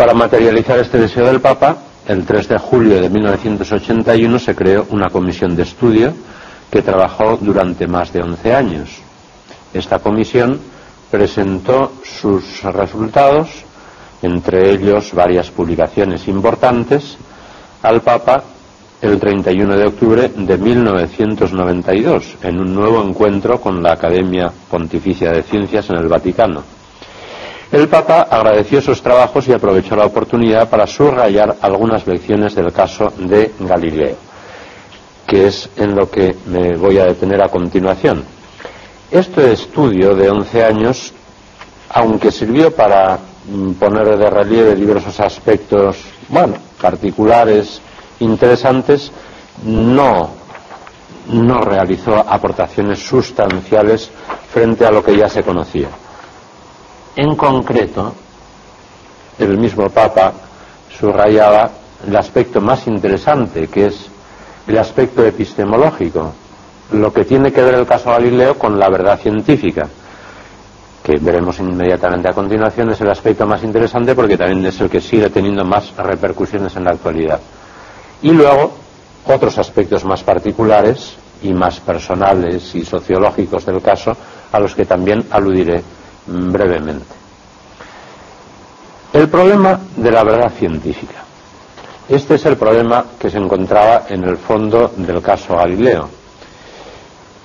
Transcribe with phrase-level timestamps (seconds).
[0.00, 1.76] Para materializar este deseo del Papa,
[2.08, 6.14] el 3 de julio de 1981 se creó una comisión de estudio
[6.70, 8.88] que trabajó durante más de 11 años.
[9.74, 10.58] Esta comisión
[11.10, 13.50] presentó sus resultados,
[14.22, 17.18] entre ellos varias publicaciones importantes,
[17.82, 18.42] al Papa
[19.02, 25.42] el 31 de octubre de 1992, en un nuevo encuentro con la Academia Pontificia de
[25.42, 26.79] Ciencias en el Vaticano.
[27.72, 33.12] El Papa agradeció sus trabajos y aprovechó la oportunidad para subrayar algunas lecciones del caso
[33.16, 34.16] de Galileo,
[35.24, 38.24] que es en lo que me voy a detener a continuación.
[39.08, 41.12] Este estudio de 11 años,
[41.90, 45.96] aunque sirvió para mm, poner de relieve diversos aspectos,
[46.28, 47.80] bueno, particulares,
[48.18, 49.12] interesantes,
[49.64, 50.30] no,
[51.28, 54.10] no realizó aportaciones sustanciales
[54.52, 55.88] frente a lo que ya se conocía.
[57.16, 58.14] En concreto,
[59.38, 60.32] el mismo Papa
[60.98, 61.70] subrayaba
[62.06, 64.06] el aspecto más interesante, que es
[64.66, 66.32] el aspecto epistemológico,
[66.92, 69.88] lo que tiene que ver el caso Galileo con la verdad científica,
[71.02, 75.00] que veremos inmediatamente a continuación, es el aspecto más interesante porque también es el que
[75.00, 77.40] sigue teniendo más repercusiones en la actualidad.
[78.22, 78.72] Y luego
[79.26, 84.16] otros aspectos más particulares y más personales y sociológicos del caso,
[84.52, 85.82] a los que también aludiré
[86.26, 87.14] brevemente.
[89.12, 91.24] El problema de la verdad científica.
[92.08, 96.08] Este es el problema que se encontraba en el fondo del caso Galileo.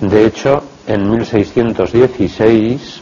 [0.00, 3.00] De hecho, en 1616,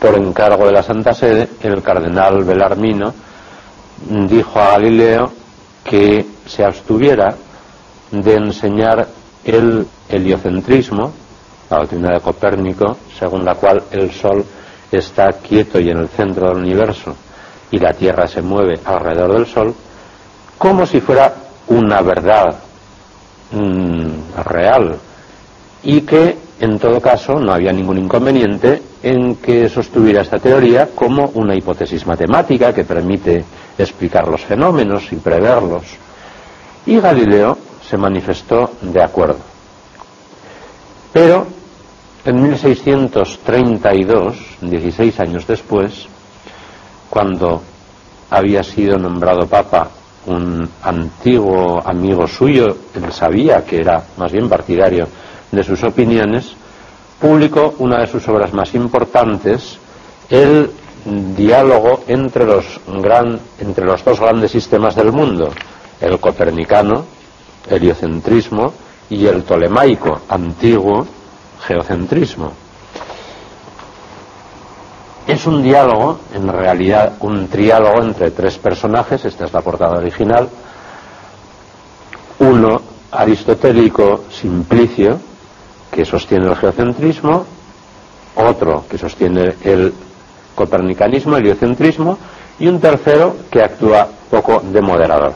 [0.00, 3.12] por encargo de la Santa Sede, el cardenal Belarmino
[4.28, 5.32] dijo a Galileo
[5.84, 7.34] que se abstuviera
[8.10, 9.06] de enseñar
[9.44, 11.12] el heliocentrismo,
[11.70, 14.44] la doctrina de Copérnico, según la cual el Sol
[14.90, 17.14] está quieto y en el centro del universo
[17.70, 19.74] y la Tierra se mueve alrededor del Sol,
[20.58, 21.34] como si fuera
[21.68, 22.56] una verdad
[23.52, 24.96] mm, real
[25.82, 31.30] y que en todo caso no había ningún inconveniente en que sostuviera esta teoría como
[31.34, 33.44] una hipótesis matemática que permite
[33.76, 35.84] explicar los fenómenos y preverlos.
[36.86, 39.55] Y Galileo se manifestó de acuerdo.
[42.26, 46.08] En 1632, 16 años después,
[47.08, 47.62] cuando
[48.30, 49.88] había sido nombrado papa
[50.26, 52.66] un antiguo amigo suyo,
[52.96, 55.06] él sabía que era más bien partidario
[55.52, 56.50] de sus opiniones,
[57.20, 59.78] publicó una de sus obras más importantes,
[60.28, 60.72] el
[61.36, 62.80] diálogo entre los,
[63.60, 65.50] entre los dos grandes sistemas del mundo,
[66.00, 67.04] el copernicano,
[67.70, 68.72] heliocentrismo,
[69.08, 71.06] y el tolemaico, antiguo
[71.66, 72.52] geocentrismo.
[75.26, 80.48] Es un diálogo, en realidad un triálogo entre tres personajes, esta es la portada original,
[82.38, 85.18] uno aristotélico simplicio,
[85.90, 87.44] que sostiene el geocentrismo,
[88.36, 89.92] otro que sostiene el
[90.54, 92.18] copernicanismo, el heliocentrismo,
[92.58, 95.34] y un tercero que actúa poco de moderador.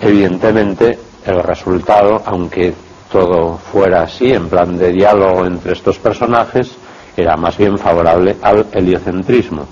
[0.00, 2.74] Evidentemente, el resultado, aunque
[3.14, 6.72] todo fuera así, en plan de diálogo entre estos personajes,
[7.16, 9.68] era más bien favorable al heliocentrismo.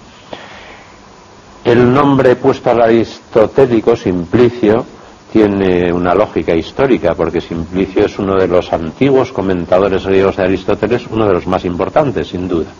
[1.64, 4.86] El nombre puesto al aristotélico, Simplicio,
[5.32, 11.02] tiene una lógica histórica, porque Simplicio es uno de los antiguos comentadores griegos de Aristóteles,
[11.10, 12.70] uno de los más importantes, sin duda.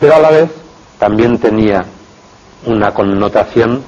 [0.00, 0.50] Pero a la vez
[0.98, 1.84] también tenía
[2.66, 3.80] una connotación,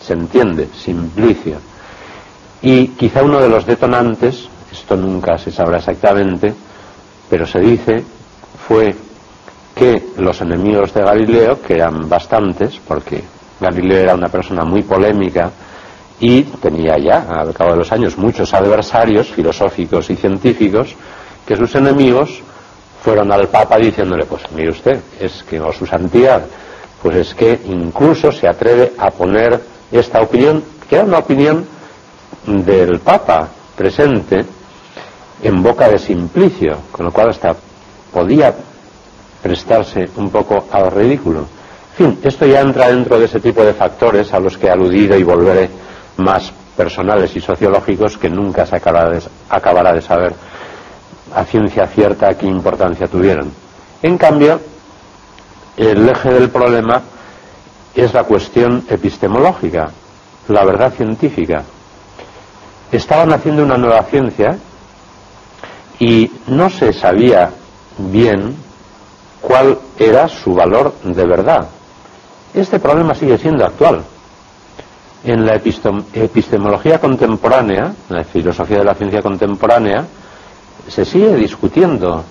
[0.00, 1.58] se entiende, Simplicio.
[2.60, 4.48] Y quizá uno de los detonantes,
[4.88, 6.54] esto nunca se sabrá exactamente,
[7.28, 8.02] pero se dice,
[8.66, 8.94] fue
[9.74, 13.22] que los enemigos de Galileo, que eran bastantes, porque
[13.60, 15.50] Galileo era una persona muy polémica,
[16.20, 20.96] y tenía ya, al cabo de los años, muchos adversarios filosóficos y científicos,
[21.46, 22.40] que sus enemigos
[23.02, 26.46] fueron al Papa diciéndole, pues mire usted, es que, o su santidad,
[27.02, 29.60] pues es que incluso se atreve a poner
[29.92, 31.66] esta opinión, que era una opinión
[32.46, 34.46] del Papa presente,
[35.42, 37.54] en boca de Simplicio, con lo cual hasta
[38.12, 38.54] podía
[39.42, 41.40] prestarse un poco al ridículo.
[41.40, 44.70] En fin, esto ya entra dentro de ese tipo de factores a los que he
[44.70, 45.68] aludido y volveré
[46.18, 50.32] más personales y sociológicos que nunca se acabará de, saber
[51.34, 53.52] a ciencia cierta qué importancia tuvieron.
[54.02, 54.60] En cambio,
[55.76, 57.02] el eje del problema
[57.94, 59.90] es la cuestión epistemológica,
[60.48, 61.64] la verdad científica.
[62.92, 64.56] Estaban haciendo una nueva ciencia
[65.98, 67.50] y no se sabía
[67.98, 68.56] bien
[69.40, 71.68] cuál era su valor de verdad.
[72.54, 74.02] este problema sigue siendo actual.
[75.24, 80.06] En la epistemología contemporánea, la filosofía de la ciencia contemporánea,
[80.86, 82.24] se sigue discutiendo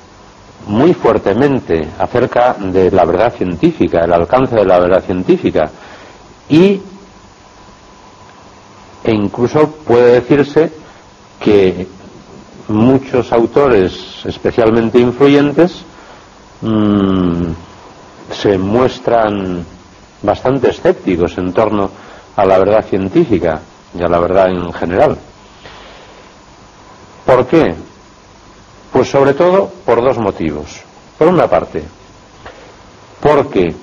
[0.67, 5.69] muy fuertemente acerca de la verdad científica, el alcance de la verdad científica,
[6.49, 6.81] y
[9.03, 10.71] e incluso puede decirse
[11.39, 11.87] que
[12.69, 15.83] muchos autores especialmente influyentes
[16.61, 17.43] mm,
[18.31, 19.65] se muestran
[20.21, 21.89] bastante escépticos en torno
[22.35, 23.61] a la verdad científica
[23.97, 25.17] y a la verdad en general.
[27.25, 27.75] ¿Por qué?
[28.91, 30.81] Pues sobre todo por dos motivos.
[31.17, 31.83] Por una parte,
[33.19, 33.73] porque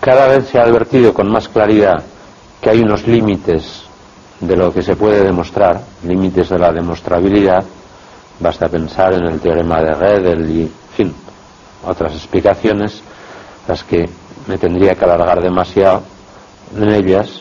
[0.00, 2.02] cada vez se ha advertido con más claridad
[2.60, 3.84] que hay unos límites
[4.42, 7.64] de lo que se puede demostrar, límites de la demostrabilidad,
[8.40, 11.14] basta pensar en el teorema de Gödel y, en fin,
[11.86, 13.00] otras explicaciones,
[13.68, 14.08] las que
[14.48, 16.02] me tendría que alargar demasiado
[16.76, 17.40] en ellas,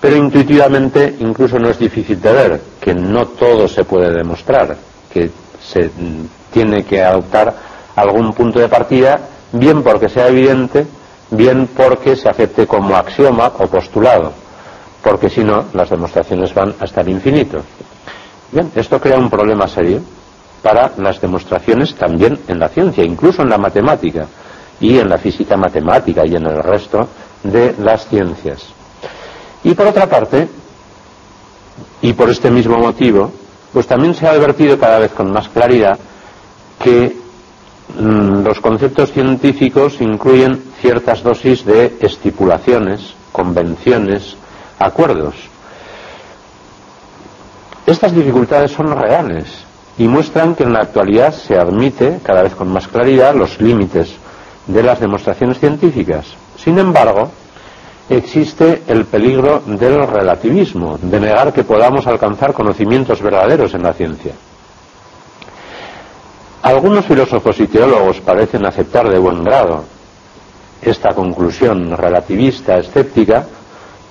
[0.00, 4.76] pero intuitivamente incluso no es difícil de ver que no todo se puede demostrar,
[5.12, 5.30] que
[5.62, 5.90] se
[6.52, 7.54] tiene que adoptar
[7.94, 9.20] algún punto de partida,
[9.52, 10.86] bien porque sea evidente,
[11.30, 14.32] bien porque se acepte como axioma o postulado,
[15.02, 17.62] porque si no, las demostraciones van hasta el infinito.
[18.52, 20.00] Bien, esto crea un problema serio
[20.62, 24.26] para las demostraciones también en la ciencia, incluso en la matemática
[24.80, 27.08] y en la física matemática y en el resto
[27.42, 28.64] de las ciencias.
[29.64, 30.48] Y por otra parte,
[32.00, 33.32] y por este mismo motivo,
[33.72, 35.98] pues también se ha advertido cada vez con más claridad
[36.78, 37.16] que
[37.98, 44.36] mm, los conceptos científicos incluyen ciertas dosis de estipulaciones, convenciones,
[44.86, 45.34] acuerdos.
[47.86, 49.46] Estas dificultades son reales
[49.98, 54.14] y muestran que en la actualidad se admite cada vez con más claridad los límites
[54.66, 56.26] de las demostraciones científicas.
[56.56, 57.30] Sin embargo,
[58.08, 64.32] existe el peligro del relativismo, de negar que podamos alcanzar conocimientos verdaderos en la ciencia.
[66.62, 69.84] Algunos filósofos y teólogos parecen aceptar de buen grado
[70.80, 73.46] esta conclusión relativista, escéptica,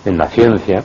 [0.05, 0.83] en la ciencia,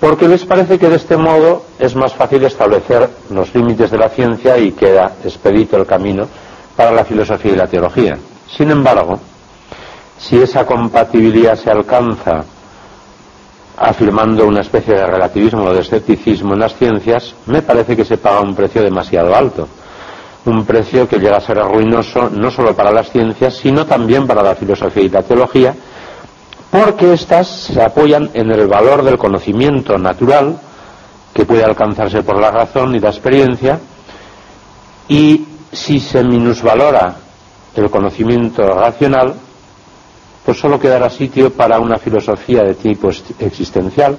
[0.00, 4.08] porque les parece que de este modo es más fácil establecer los límites de la
[4.08, 6.26] ciencia y queda expedito el camino
[6.76, 8.18] para la filosofía y la teología.
[8.48, 9.20] Sin embargo,
[10.18, 12.44] si esa compatibilidad se alcanza
[13.76, 18.18] afirmando una especie de relativismo o de escepticismo en las ciencias, me parece que se
[18.18, 19.68] paga un precio demasiado alto.
[20.44, 24.42] Un precio que llega a ser ruinoso no solo para las ciencias, sino también para
[24.42, 25.74] la filosofía y la teología,
[26.72, 30.58] porque éstas se apoyan en el valor del conocimiento natural
[31.34, 33.78] que puede alcanzarse por la razón y la experiencia,
[35.06, 37.16] y si se minusvalora
[37.76, 39.34] el conocimiento racional,
[40.46, 44.16] pues solo quedará sitio para una filosofía de tipo existencial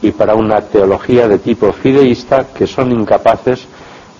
[0.00, 3.66] y para una teología de tipo fideísta que son incapaces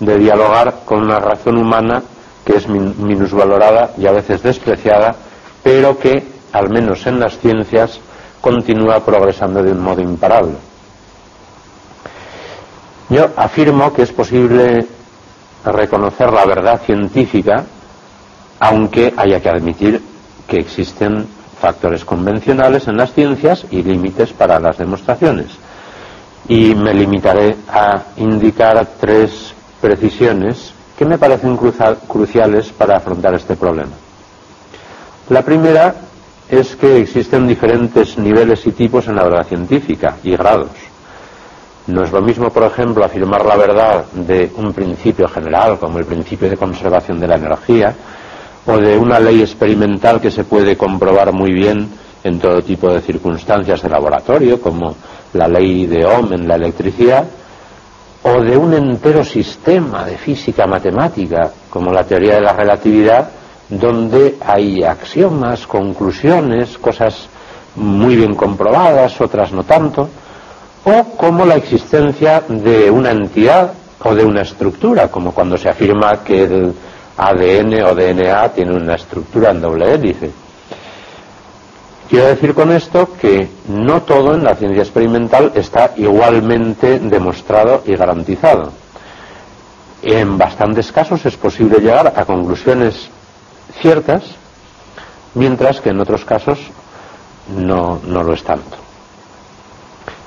[0.01, 2.03] de dialogar con una razón humana
[2.43, 5.15] que es minusvalorada y a veces despreciada,
[5.63, 7.99] pero que, al menos en las ciencias,
[8.41, 10.55] continúa progresando de un modo imparable.
[13.09, 14.85] Yo afirmo que es posible
[15.63, 17.63] reconocer la verdad científica,
[18.59, 20.01] aunque haya que admitir
[20.47, 21.27] que existen
[21.59, 25.47] factores convencionales en las ciencias y límites para las demostraciones.
[26.47, 33.91] Y me limitaré a indicar tres precisiones que me parecen cruciales para afrontar este problema.
[35.29, 35.93] La primera
[36.49, 40.71] es que existen diferentes niveles y tipos en la verdad científica y grados.
[41.87, 46.05] No es lo mismo, por ejemplo, afirmar la verdad de un principio general, como el
[46.05, 47.95] principio de conservación de la energía,
[48.65, 51.89] o de una ley experimental que se puede comprobar muy bien
[52.23, 54.95] en todo tipo de circunstancias de laboratorio, como
[55.33, 57.25] la ley de Ohm en la electricidad,
[58.23, 63.29] o de un entero sistema de física matemática, como la teoría de la relatividad,
[63.69, 67.27] donde hay axiomas, conclusiones, cosas
[67.75, 70.09] muy bien comprobadas, otras no tanto,
[70.85, 76.23] o como la existencia de una entidad o de una estructura, como cuando se afirma
[76.23, 76.73] que el
[77.17, 80.31] ADN o DNA tiene una estructura en doble hélice.
[82.09, 87.95] Quiero decir con esto que no todo en la ciencia experimental está igualmente demostrado y
[87.95, 88.71] garantizado.
[90.03, 93.09] En bastantes casos es posible llegar a conclusiones
[93.73, 94.23] ciertas,
[95.33, 96.59] mientras que en otros casos
[97.55, 98.77] no, no lo es tanto.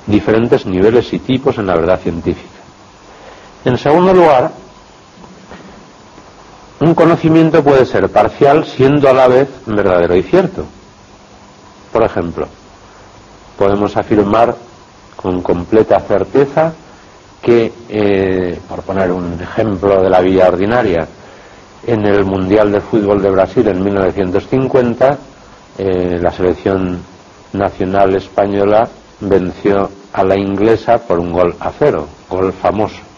[0.07, 2.47] Diferentes niveles y tipos en la verdad científica.
[3.65, 4.51] En segundo lugar,
[6.79, 10.65] un conocimiento puede ser parcial siendo a la vez verdadero y cierto.
[11.93, 12.47] Por ejemplo,
[13.57, 14.55] podemos afirmar
[15.15, 16.73] con completa certeza
[17.41, 21.07] que, eh, por poner un ejemplo de la vida ordinaria,
[21.85, 25.17] en el Mundial de Fútbol de Brasil en 1950,
[25.77, 26.99] eh, la selección
[27.53, 28.87] nacional española
[29.19, 33.10] venció a la inglesa por un gol a cero, gol famoso.